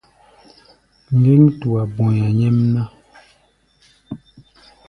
Ŋgéŋ 1.19 1.41
tua 1.59 1.83
bɔ̧i̧a̧ 1.95 2.31
nyɛ́mná. 2.37 2.83